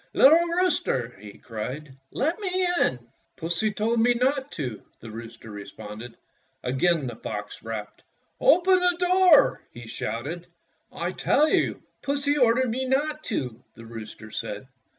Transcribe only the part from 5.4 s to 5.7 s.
re